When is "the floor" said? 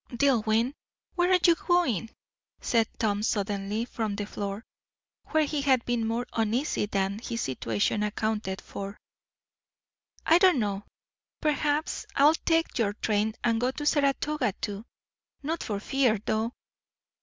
4.15-4.65